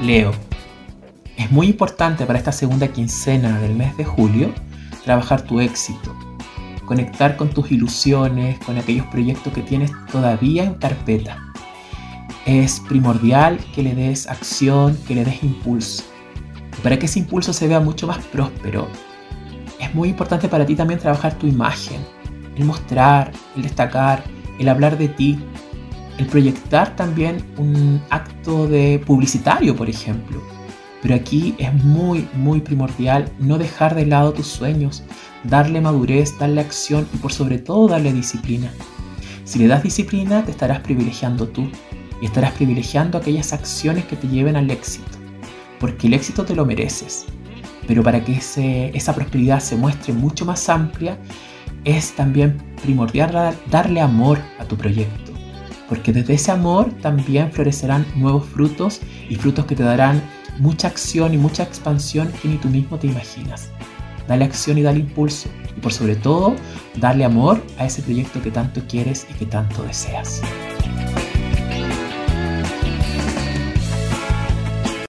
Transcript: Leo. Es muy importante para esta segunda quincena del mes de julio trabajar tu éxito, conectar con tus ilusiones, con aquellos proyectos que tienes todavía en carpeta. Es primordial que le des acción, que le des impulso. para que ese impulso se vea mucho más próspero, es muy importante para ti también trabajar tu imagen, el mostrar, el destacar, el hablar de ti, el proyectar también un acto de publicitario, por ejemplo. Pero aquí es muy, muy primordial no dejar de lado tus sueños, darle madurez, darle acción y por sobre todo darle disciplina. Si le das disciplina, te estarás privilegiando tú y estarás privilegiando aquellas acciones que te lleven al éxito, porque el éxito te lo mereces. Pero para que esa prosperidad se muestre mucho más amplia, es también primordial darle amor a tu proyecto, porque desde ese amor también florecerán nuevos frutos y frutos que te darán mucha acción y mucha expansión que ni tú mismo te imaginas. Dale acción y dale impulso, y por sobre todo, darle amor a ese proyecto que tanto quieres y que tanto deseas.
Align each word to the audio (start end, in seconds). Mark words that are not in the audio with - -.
Leo. 0.00 0.32
Es 1.36 1.50
muy 1.50 1.68
importante 1.68 2.24
para 2.24 2.38
esta 2.38 2.52
segunda 2.52 2.88
quincena 2.88 3.60
del 3.60 3.74
mes 3.74 3.94
de 3.98 4.04
julio 4.04 4.52
trabajar 5.04 5.42
tu 5.42 5.60
éxito, 5.60 6.16
conectar 6.86 7.36
con 7.36 7.50
tus 7.50 7.70
ilusiones, 7.70 8.58
con 8.60 8.78
aquellos 8.78 9.06
proyectos 9.06 9.52
que 9.52 9.60
tienes 9.60 9.90
todavía 10.10 10.64
en 10.64 10.74
carpeta. 10.74 11.38
Es 12.46 12.80
primordial 12.80 13.58
que 13.74 13.82
le 13.82 13.94
des 13.94 14.26
acción, 14.26 14.98
que 15.06 15.14
le 15.14 15.24
des 15.24 15.42
impulso. 15.42 16.04
para 16.82 16.98
que 16.98 17.04
ese 17.04 17.18
impulso 17.18 17.52
se 17.52 17.68
vea 17.68 17.80
mucho 17.80 18.06
más 18.06 18.24
próspero, 18.26 18.88
es 19.78 19.94
muy 19.94 20.08
importante 20.08 20.48
para 20.48 20.64
ti 20.64 20.74
también 20.74 20.98
trabajar 20.98 21.34
tu 21.34 21.46
imagen, 21.46 22.00
el 22.56 22.64
mostrar, 22.64 23.32
el 23.54 23.62
destacar, 23.62 24.24
el 24.58 24.68
hablar 24.68 24.96
de 24.96 25.08
ti, 25.08 25.38
el 26.20 26.26
proyectar 26.26 26.94
también 26.96 27.42
un 27.56 28.02
acto 28.10 28.68
de 28.68 29.02
publicitario, 29.06 29.74
por 29.74 29.88
ejemplo. 29.88 30.42
Pero 31.00 31.14
aquí 31.14 31.54
es 31.58 31.72
muy, 31.82 32.28
muy 32.34 32.60
primordial 32.60 33.32
no 33.38 33.56
dejar 33.56 33.94
de 33.94 34.04
lado 34.04 34.34
tus 34.34 34.46
sueños, 34.46 35.02
darle 35.44 35.80
madurez, 35.80 36.38
darle 36.38 36.60
acción 36.60 37.08
y 37.14 37.16
por 37.16 37.32
sobre 37.32 37.56
todo 37.56 37.88
darle 37.88 38.12
disciplina. 38.12 38.70
Si 39.44 39.58
le 39.58 39.66
das 39.66 39.82
disciplina, 39.82 40.44
te 40.44 40.50
estarás 40.50 40.80
privilegiando 40.80 41.48
tú 41.48 41.66
y 42.20 42.26
estarás 42.26 42.52
privilegiando 42.52 43.16
aquellas 43.16 43.54
acciones 43.54 44.04
que 44.04 44.16
te 44.16 44.28
lleven 44.28 44.56
al 44.56 44.70
éxito, 44.70 45.16
porque 45.78 46.06
el 46.06 46.12
éxito 46.12 46.44
te 46.44 46.54
lo 46.54 46.66
mereces. 46.66 47.24
Pero 47.86 48.02
para 48.02 48.22
que 48.22 48.38
esa 48.92 49.14
prosperidad 49.14 49.60
se 49.60 49.74
muestre 49.74 50.12
mucho 50.12 50.44
más 50.44 50.68
amplia, 50.68 51.18
es 51.84 52.12
también 52.12 52.58
primordial 52.82 53.56
darle 53.70 54.02
amor 54.02 54.38
a 54.58 54.66
tu 54.66 54.76
proyecto, 54.76 55.29
porque 55.90 56.12
desde 56.12 56.34
ese 56.34 56.52
amor 56.52 56.90
también 57.02 57.52
florecerán 57.52 58.06
nuevos 58.14 58.46
frutos 58.46 59.00
y 59.28 59.34
frutos 59.34 59.66
que 59.66 59.74
te 59.74 59.82
darán 59.82 60.22
mucha 60.58 60.86
acción 60.86 61.34
y 61.34 61.36
mucha 61.36 61.64
expansión 61.64 62.32
que 62.40 62.48
ni 62.48 62.56
tú 62.58 62.68
mismo 62.68 62.96
te 62.98 63.08
imaginas. 63.08 63.70
Dale 64.28 64.44
acción 64.44 64.78
y 64.78 64.82
dale 64.82 65.00
impulso, 65.00 65.48
y 65.76 65.80
por 65.80 65.92
sobre 65.92 66.14
todo, 66.14 66.54
darle 66.96 67.24
amor 67.24 67.60
a 67.76 67.86
ese 67.86 68.02
proyecto 68.02 68.40
que 68.40 68.52
tanto 68.52 68.80
quieres 68.88 69.26
y 69.28 69.34
que 69.34 69.46
tanto 69.46 69.82
deseas. 69.82 70.40